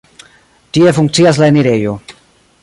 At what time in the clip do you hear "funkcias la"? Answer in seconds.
0.99-1.51